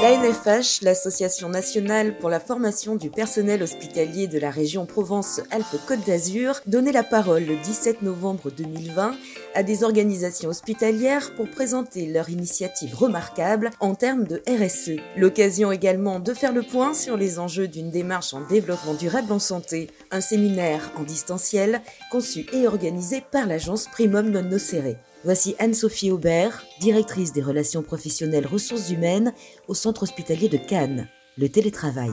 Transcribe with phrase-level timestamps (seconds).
[0.00, 6.60] La NFH, l'Association nationale pour la formation du personnel hospitalier de la région Provence-Alpes-Côte d'Azur,
[6.66, 9.16] donnait la parole le 17 novembre 2020
[9.56, 15.00] à des organisations hospitalières pour présenter leur initiative remarquable en termes de RSE.
[15.16, 19.40] L'occasion également de faire le point sur les enjeux d'une démarche en développement durable en
[19.40, 24.94] santé, un séminaire en distanciel conçu et organisé par l'agence Primum Non Nocere.
[25.24, 29.32] Voici Anne-Sophie Aubert, directrice des relations professionnelles ressources humaines
[29.66, 32.12] au centre hospitalier de Cannes, le télétravail.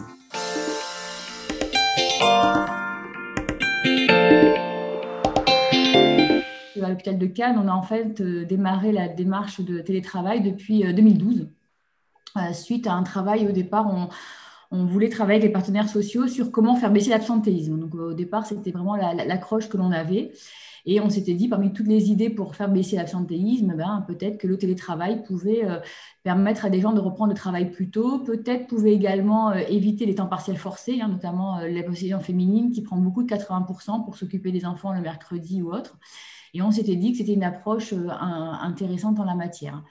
[6.82, 10.82] À l'hôpital de Cannes, on a en fait euh, démarré la démarche de télétravail depuis
[10.91, 11.41] 2012.
[12.38, 13.88] Euh, euh, suite à un travail, au départ,
[14.72, 17.80] on, voulait travailler avec les partenaires sociaux sur comment faire baisser l'absentéisme.
[17.80, 20.34] Donc, au départ, c'était vraiment l'accroche que l'on avait.
[20.85, 24.48] Et on s'était dit, parmi toutes les idées pour faire baisser l'absentéisme, ben, peut-être que
[24.48, 25.80] le télétravail pouvait euh,
[26.23, 30.05] permettre à des gens de reprendre le travail plus tôt, peut-être pouvait également euh, éviter
[30.05, 34.05] les temps partiels forcés, hein, notamment euh, la possession féminine qui prend beaucoup de 80%
[34.05, 35.98] pour s'occuper des enfants le mercredi ou autre.
[36.54, 39.84] Et on s'était dit que c'était une approche intéressante en la matière.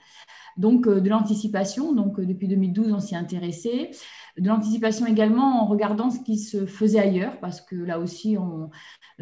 [0.57, 3.91] Donc, de l'anticipation, donc depuis 2012, on s'y intéressé
[4.37, 8.37] de l'anticipation également en regardant ce qui se faisait ailleurs, parce que là aussi,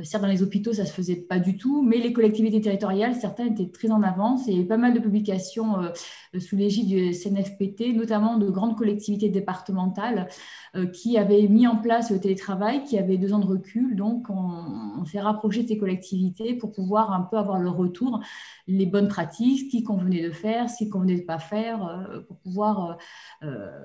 [0.02, 3.14] certes dans les hôpitaux, ça ne se faisait pas du tout, mais les collectivités territoriales,
[3.14, 7.94] certains étaient très en avance et pas mal de publications euh, sous l'égide du CNFPT,
[7.96, 10.30] notamment de grandes collectivités départementales
[10.76, 13.96] euh, qui avaient mis en place le télétravail, qui avaient deux ans de recul.
[13.96, 18.22] Donc, on, s'est rapproché de ces collectivités pour pouvoir un peu avoir le retour,
[18.68, 21.86] les bonnes pratiques, ce qui convenait de faire, ce qui convenait de ne pas faire,
[21.86, 22.98] euh, pour pouvoir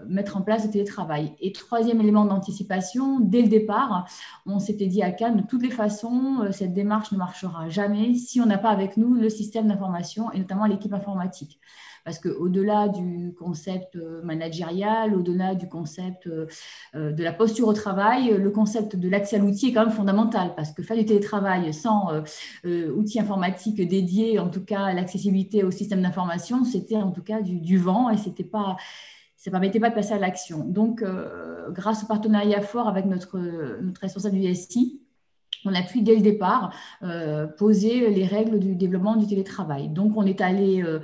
[0.07, 1.18] mettre en place le télétravail.
[1.41, 4.07] Et troisième élément d'anticipation, dès le départ,
[4.47, 8.15] on s'était dit à Cannes, de toutes les façons, euh, cette démarche ne marchera jamais
[8.15, 11.59] si on n'a pas avec nous le système d'information et notamment l'équipe informatique.
[12.05, 16.47] Parce qu'au-delà du concept euh, managérial, au-delà du concept euh,
[16.95, 20.55] de la posture au travail, le concept de l'accès à l'outil est quand même fondamental.
[20.57, 22.09] Parce que faire du télétravail sans
[22.65, 27.61] outils informatiques dédiés, en tout cas l'accessibilité au système d'information, c'était en tout cas du,
[27.61, 28.77] du vent et c'était pas
[29.39, 30.65] ça ne permettait pas de passer à l'action.
[30.65, 33.39] Donc, euh, grâce au partenariat fort avec notre,
[33.81, 35.01] notre responsable du SI,
[35.65, 39.89] on a pu dès le départ euh, poser les règles du développement du télétravail.
[39.91, 40.99] Donc, on est allé, euh,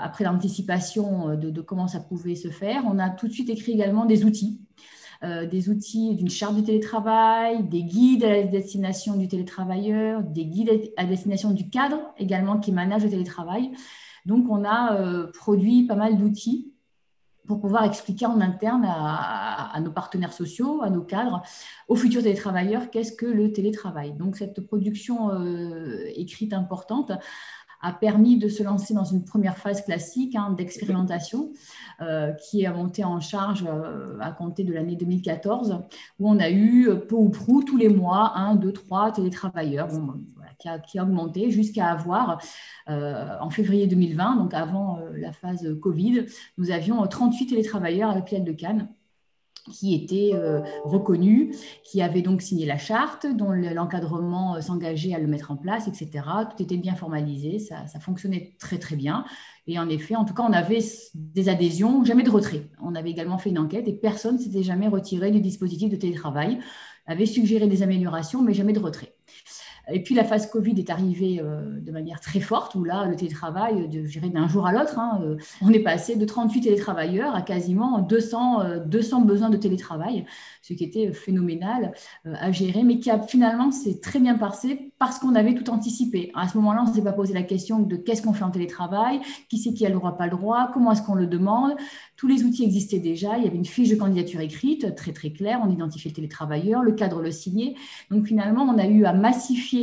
[0.00, 4.06] après l'anticipation de, comment ça pouvait se faire, on a tout de suite écrit également
[4.06, 4.60] des outils.
[5.22, 10.92] des outils d'une charte du télétravail, des guides à la destination du télétravailleur, des guides
[10.96, 13.72] à destination du cadre également qui manage le télétravail.
[14.26, 16.73] Donc, on a produit pas mal d'outils
[17.46, 21.42] pour pouvoir expliquer en interne à, nos partenaires sociaux, à nos cadres,
[21.88, 24.12] aux futurs télétravailleurs, qu'est-ce que le télétravail.
[24.12, 27.12] Donc cette production euh, écrite importante
[27.80, 31.52] a permis de se lancer dans une première phase classique hein, d'expérimentation
[32.00, 35.82] euh, qui est montée en charge euh, à compter de l'année 2014,
[36.18, 39.88] où on a eu peu ou prou tous les mois un, deux, trois télétravailleurs
[40.58, 42.40] qui, a, qui, a, augmenté jusqu'à avoir
[42.88, 46.26] euh, en février 2020, donc avant la phase Covid,
[46.58, 48.88] nous avions 38 télétravailleurs à l'hôpital de Cannes
[49.72, 51.54] qui était euh, reconnu,
[51.84, 55.88] qui avait donc signé la charte, dont l'encadrement euh, s'engageait à le mettre en place,
[55.88, 56.24] etc.
[56.50, 59.24] Tout était bien formalisé, ça, fonctionnait très très bien.
[59.66, 60.80] Et en effet, en tout cas, on avait
[61.14, 62.68] des adhésions, jamais de retrait.
[62.82, 65.96] On avait également fait une enquête et personne ne s'était jamais retiré du dispositif de
[65.96, 66.58] télétravail,
[67.06, 69.14] avait suggéré des améliorations, mais jamais de retrait.
[69.92, 73.16] Et puis la phase Covid est arrivée euh, de manière très forte, où là, le
[73.16, 77.42] télétravail, de, d'un jour à l'autre, hein, euh, on est passé de 38 télétravailleurs à
[77.42, 80.24] quasiment 200, 200 euh, besoins de télétravail,
[80.62, 81.92] ce qui était phénoménal
[82.24, 86.30] à gérer, mais qui a finalement s'est très bien passé parce qu'on avait tout anticipé.
[86.34, 88.50] À ce moment-là, on ne s'est pas posé la question de qu'est-ce qu'on fait en
[88.50, 89.20] télétravail,
[89.50, 91.74] qui c'est qui a le droit, pas le droit, comment est-ce qu'on le demande.
[92.16, 95.30] Tous les outils existaient déjà, il y avait une fiche de candidature écrite, très très
[95.30, 97.74] claire, on identifiait le télétravailleur, le cadre le signait.
[98.10, 99.73] Donc finalement, on a eu à massifier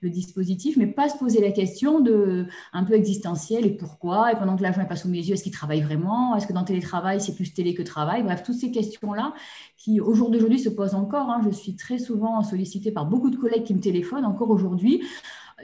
[0.00, 4.36] le dispositif, mais pas se poser la question de un peu existentielle et pourquoi, et
[4.36, 6.64] pendant que l'agent n'est pas sous mes yeux, est-ce qu'il travaille vraiment Est-ce que dans
[6.64, 9.34] télétravail, c'est plus télé que travail Bref, toutes ces questions-là
[9.76, 11.30] qui, au jour d'aujourd'hui, se posent encore.
[11.30, 11.40] Hein.
[11.44, 15.02] Je suis très souvent sollicitée par beaucoup de collègues qui me téléphonent encore aujourd'hui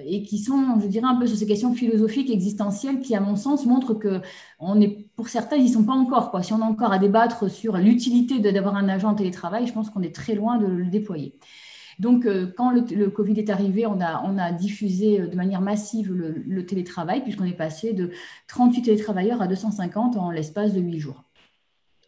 [0.04, 3.36] et qui sont, je dirais, un peu sur ces questions philosophiques, existentielles, qui, à mon
[3.36, 4.20] sens, montrent que
[4.58, 6.32] on est, pour certains, ils n'y sont pas encore.
[6.44, 9.90] Si on a encore à débattre sur l'utilité d'avoir un agent en télétravail, je pense
[9.90, 11.38] qu'on est très loin de le déployer.
[11.98, 16.66] Donc, euh, quand le, Covid est arrivé, on a, diffusé euh, de manière massive le,
[16.66, 18.10] télétravail, puisqu'on est passé de
[18.48, 21.22] 38 télétravailleurs à 250 en l'espace de 8 jours.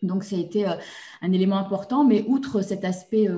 [0.03, 0.75] Donc, ça a été euh,
[1.23, 3.29] un élément important, mais outre cet aspect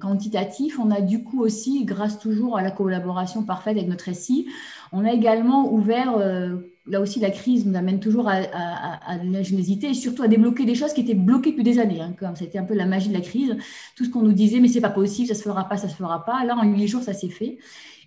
[0.00, 4.48] quantitatif, on a du coup aussi, grâce toujours à la collaboration parfaite avec notre SI,
[4.92, 6.16] on a également ouvert
[6.86, 10.92] là aussi, la crise nous amène toujours à, l'ingéniosité et surtout à débloquer des choses
[10.92, 12.00] qui étaient bloquées depuis des années.
[12.00, 13.56] Hein, comme c'était un peu la magie de la crise.
[13.96, 15.96] Tout ce qu'on nous disait, mais c'est pas possible, ça se fera pas, ça se
[15.96, 16.44] fera pas.
[16.44, 17.58] Là, en huit jours, ça s'est fait.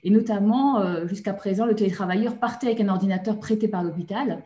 [0.04, 4.44] Et notamment, euh, jusqu'à présent, le télétravailleur partait avec un ordinateur prêté par l'hôpital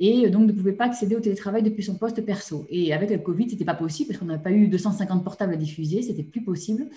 [0.00, 2.66] et donc ne pouvait pas accéder au télétravail depuis son poste perso.
[2.70, 5.52] Et avec le Covid, ce n'était pas possible parce qu'on n'avait pas eu 250 portables
[5.52, 6.88] à diffuser, c'était plus possible.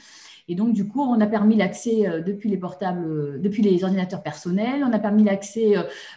[0.50, 3.84] Et donc, du coup, on a permis l'accès euh, depuis les portables, euh, depuis les
[3.84, 5.76] ordinateurs personnels, on a permis l'accès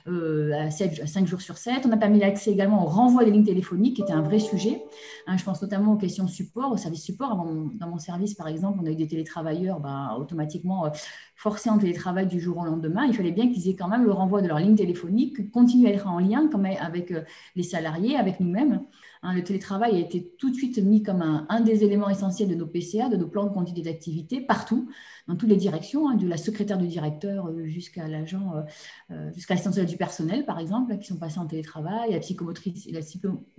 [0.09, 3.45] euh, à, 5 jours sur 7, on a permis l'accès également au renvoi des lignes
[3.45, 4.83] téléphoniques, qui était un vrai sujet.
[5.29, 7.37] Hein, je pense notamment aux questions support, au service support.
[7.37, 10.91] Dans mon service, par exemple, on a eu des télétravailleurs ben, automatiquement
[11.37, 13.05] forcés en télétravail du jour au lendemain.
[13.07, 15.95] Il fallait bien qu'ils aient quand même le renvoi de leur ligne téléphonique, continuer à
[15.95, 17.13] être en lien quand même avec
[17.55, 18.81] les salariés, avec nous-mêmes.
[19.27, 22.55] Hein, le télétravail a été tout de suite mis comme un, des éléments essentiels de
[22.55, 24.89] nos PCA, de nos plans de continuité d'activité, partout,
[25.27, 28.63] dans toutes les directions, hein, de la secrétaire du directeur euh, jusqu'à l'agent, euh,
[29.11, 33.01] euh, jusqu'à l'assistante du personnel, par exemple, qui sont passés en télétravail, la, psychomotrice, la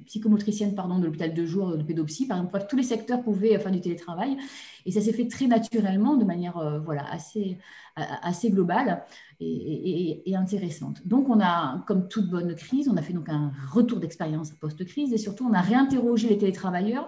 [0.06, 2.66] psychomotricienne pardon, de l'hôpital de jour de pédopsie, par exemple.
[2.69, 4.38] tous les secteurs pouvaient faire du télétravail.
[4.86, 7.58] Et ça s'est fait très naturellement, de manière voilà, assez,
[7.98, 9.04] assez globale
[9.40, 11.06] et, intéressante.
[11.06, 15.14] Donc, on a, comme toute bonne crise, on a fait donc un retour d'expérience post-crise
[15.14, 17.07] et surtout, on a réinterrogé les télétravailleurs,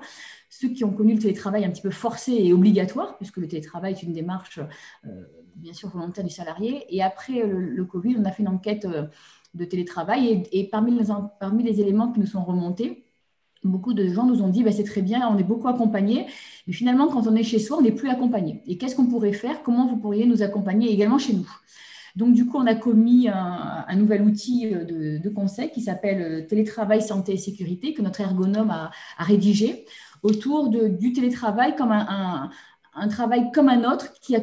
[0.50, 3.94] ceux qui ont connu le télétravail un petit peu forcé et obligatoire, puisque le télétravail
[3.94, 4.60] est une démarche,
[5.06, 5.24] euh,
[5.56, 6.86] bien sûr, volontaire du salarié.
[6.90, 9.06] Et après le, Covid, on a fait une enquête euh,
[9.54, 11.06] de télétravail et, parmi, les,
[11.40, 13.06] parmi les éléments qui nous sont remontés,
[13.64, 16.28] beaucoup de gens nous ont dit bah, c'est très bien, on est beaucoup accompagnés,
[16.68, 18.62] mais finalement, quand on est chez soi, on n'est plus accompagné.
[18.68, 19.64] Et qu'est-ce qu'on pourrait faire?
[19.64, 21.50] Comment vous pourriez nous accompagner également chez nous?
[22.16, 27.02] Donc, du coup, on a commis un, nouvel outil de, conseil qui s'appelle euh, Télétravail,
[27.02, 29.86] Santé et Sécurité, que notre ergonome a, rédigé
[30.24, 32.50] autour du télétravail comme un,
[33.10, 34.36] travail comme un autre qui,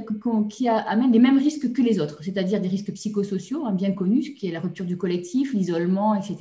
[0.69, 4.49] amène les mêmes risques que les autres, c'est-à-dire des risques psychosociaux, hein, bien connus, qui
[4.49, 6.37] est la rupture du collectif, l'isolement, etc.,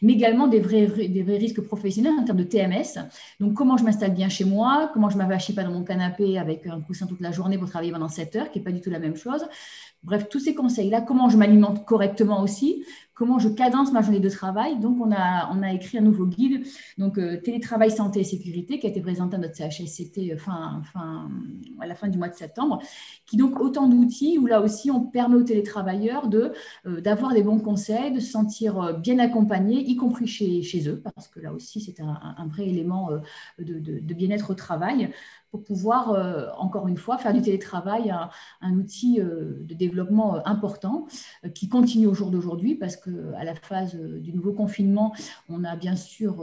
[0.00, 3.00] mais également des vrais, des vrais risques professionnels en termes de TMS.
[3.40, 6.38] Donc, comment je m'installe bien chez moi, comment je ne m'avachis pas dans mon canapé
[6.38, 8.80] avec un coussin toute la journée pour travailler pendant 7 heures, qui n'est pas du
[8.80, 9.44] tout la même chose.
[10.02, 12.84] Bref, tous ces conseils-là, comment je m'alimente correctement aussi,
[13.14, 14.80] comment je cadence ma journée de travail.
[14.80, 16.66] Donc, on a, on a écrit un nouveau guide,
[16.98, 20.82] donc euh, télétravail, santé et sécurité, qui a été présenté à notre CHSCT euh, fin,
[21.80, 22.80] à la fin du mois de septembre,
[23.26, 26.52] qui donc autant d'outils où là aussi on permet aux télétravailleurs de,
[26.86, 31.00] euh, d'avoir des bons conseils, de se sentir bien accompagnés, y compris chez, chez eux,
[31.14, 33.10] parce que là aussi c'est un, vrai élément
[33.58, 35.12] de, de bien-être au travail
[35.52, 38.12] pour pouvoir, euh, encore une fois, faire du télétravail
[38.62, 41.06] un, outil euh, de développement euh, important
[41.54, 45.12] qui continue au jour d'aujourd'hui parce qu'à la phase du nouveau confinement,
[45.50, 46.42] on a bien sûr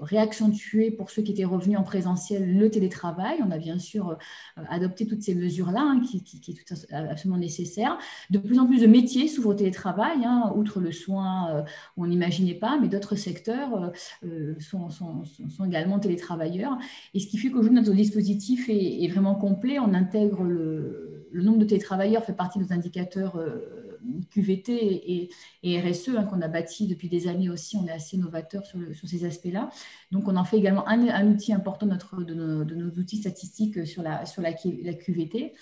[0.00, 3.38] réaccentué pour ceux qui étaient revenus en présentiel le télétravail.
[3.44, 4.16] On a bien sûr
[4.68, 7.98] adopté toutes ces mesures-là hein, qui, qui, est absolument nécessaire.
[8.30, 11.64] De plus en plus de métiers s'ouvrent au télétravail, hein, outre le soin
[11.96, 13.92] où on n'imaginait pas, mais d'autres secteurs
[14.60, 14.84] sont,
[15.66, 16.78] également télétravailleurs.
[17.14, 19.78] Et ce qui fait qu'aujourd'hui, notre dispositif est, vraiment complet.
[19.78, 23.98] On intègre le, nombre de télétravailleurs, fait partie de nos indicateurs euh,
[24.30, 25.28] QVT
[25.62, 27.76] et, RSE hein, qu'on a bâti depuis des années aussi.
[27.76, 29.70] On est assez novateur sur, ces aspects-là.
[30.12, 35.54] Donc, on en fait également un, outil important de, nos, outils statistiques sur la QVT.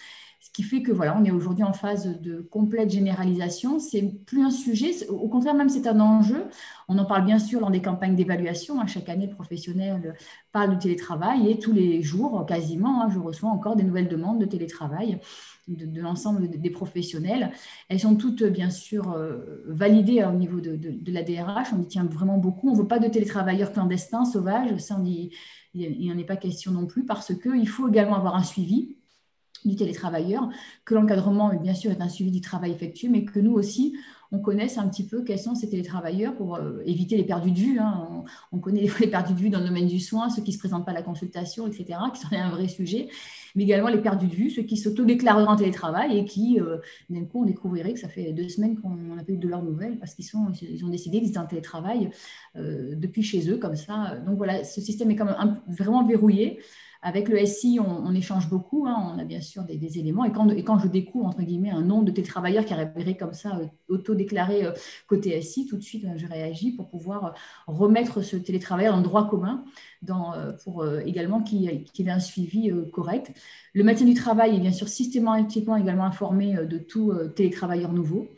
[0.42, 3.78] Ce qui fait que voilà, on est aujourd'hui en phase de complète généralisation.
[3.78, 6.46] C'est plus un sujet, au contraire même c'est un enjeu.
[6.88, 8.80] On en parle bien sûr dans des campagnes d'évaluation.
[8.80, 8.88] Hein.
[8.88, 10.16] Chaque année, le professionnel
[10.50, 14.40] parle du télétravail et tous les jours, quasiment, hein, je reçois encore des nouvelles demandes
[14.40, 15.20] de télétravail
[15.68, 17.52] de, l'ensemble des professionnels.
[17.88, 21.72] Elles sont toutes bien sûr euh, validées au niveau de, la DRH.
[21.72, 22.68] On y tient vraiment beaucoup.
[22.68, 24.76] On ne veut pas de télétravailleurs clandestins, sauvages.
[24.78, 25.30] Ça, il
[25.74, 28.96] n'y en est pas question non plus parce qu'il faut également avoir un suivi
[29.64, 30.48] du télétravailleur,
[30.84, 33.94] que l'encadrement, bien sûr, est un suivi du travail effectué, mais que nous aussi,
[34.32, 37.58] on connaisse un petit peu quels sont ces télétravailleurs pour euh, éviter les perdus de
[37.58, 37.78] vue.
[37.78, 38.24] Hein.
[38.50, 40.58] On, connaît les perdus de vue dans le domaine du soin, ceux qui ne se
[40.58, 43.08] présentent pas à la consultation, etc., qui sont un vrai sujet,
[43.54, 46.78] mais également les perdus de vue, ceux qui s'auto-déclareraient en télétravail et qui, euh,
[47.10, 49.62] d'un coup, on découvrirait que ça fait deux semaines qu'on n'a pas eu de leurs
[49.62, 50.24] nouvelles parce qu'ils
[50.62, 52.08] ils ont décidé qu'ils étaient en télétravail
[52.56, 54.16] euh, depuis chez eux, comme ça.
[54.26, 56.58] Donc voilà, ce système est quand même vraiment verrouillé.
[57.04, 58.86] Avec le SI, on, échange beaucoup.
[58.86, 59.12] Hein.
[59.12, 60.24] on a bien sûr des, éléments.
[60.24, 63.66] Et quand, je découvre, entre guillemets, un nombre de télétravailleurs qui arriverait comme ça, euh,
[63.88, 64.72] auto-déclaré euh,
[65.08, 67.30] côté SI, tout de suite, je réagis pour pouvoir euh,
[67.66, 69.64] remettre ce télétravailleur dans le droit commun,
[70.64, 73.32] pour également qu'il y ait un suivi correct.
[73.72, 78.28] Le maintien du travail est bien sûr systématiquement également informé de tout télétravailleur nouveau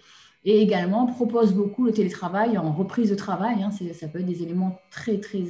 [0.45, 3.63] et également propose beaucoup le télétravail en reprise de travail.
[3.63, 5.43] Hein, ça peut être des éléments très, très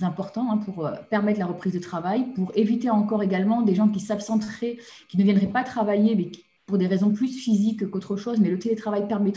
[0.00, 3.88] importants hein, pour euh, permettre la reprise de travail, pour éviter encore également des gens
[3.88, 4.78] qui s'absenteraient,
[5.08, 6.30] qui ne viendraient pas travailler, mais
[6.66, 9.32] pour des raisons plus physiques qu'autre chose, mais le télétravail permet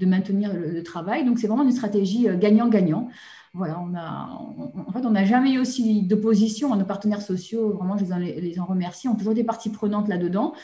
[0.00, 1.24] de maintenir le, travail.
[1.24, 3.08] Donc c'est vraiment une stratégie gagnant-gagnant.
[3.56, 4.30] Voilà, on a,
[4.84, 7.72] en fait, on n'a jamais eu aussi d'opposition à nos partenaires sociaux.
[7.74, 9.06] Vraiment, je les en remercie.
[9.06, 10.54] On a toujours des parties prenantes là-dedans.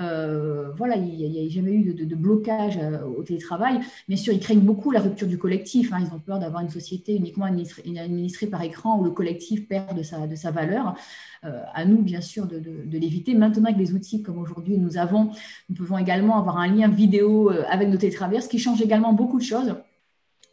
[0.00, 3.78] Euh, voilà, il n'y a, jamais eu de, blocage euh, au télétravail.
[4.08, 5.92] Bien sûr, ils craignent beaucoup la rupture du collectif.
[5.92, 5.98] Hein.
[6.04, 10.02] Ils ont peur d'avoir une société uniquement administrée, par écran où le collectif perd de
[10.02, 10.96] sa, de sa valeur.
[11.44, 13.32] Euh, à nous, bien sûr, de, de l'éviter.
[13.34, 15.30] Maintenant, avec les outils comme aujourd'hui nous avons,
[15.68, 19.38] nous pouvons également avoir un lien vidéo avec nos télétravailleurs, ce qui change également beaucoup
[19.38, 19.76] de choses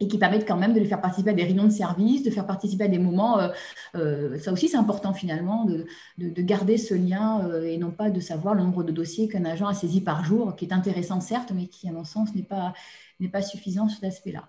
[0.00, 2.30] et qui permettent quand même de les faire participer à des réunions de service, de
[2.30, 3.40] faire participer à des moments.
[3.40, 3.48] Euh,
[3.96, 5.86] euh, ça aussi, c'est important finalement de,
[6.18, 9.44] de, garder ce lien euh, et non pas de savoir le nombre de dossiers qu'un
[9.44, 12.42] agent a saisi par jour, qui est intéressant certes, mais qui, à mon sens, n'est
[12.42, 12.72] pas,
[13.18, 14.48] n'est pas suffisant sur cet aspect-là.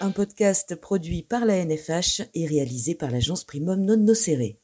[0.00, 4.60] Un podcast produit par la NFH et réalisé par l'agence Primum Non Nocere.